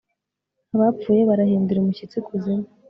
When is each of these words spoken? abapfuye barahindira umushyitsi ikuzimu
abapfuye 0.75 1.21
barahindira 1.29 1.77
umushyitsi 1.81 2.15
ikuzimu 2.19 2.67